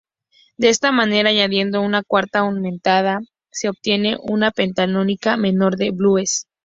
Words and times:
De 0.57 0.69
esa 0.69 0.91
manera, 0.91 1.29
añadiendo 1.29 1.79
una 1.79 2.01
cuarta 2.01 2.39
aumentada, 2.39 3.19
se 3.51 3.69
obtiene 3.69 4.17
una 4.23 4.49
pentatónica 4.49 5.37
menor 5.37 5.75
de 5.77 5.91
blues. 5.91 6.47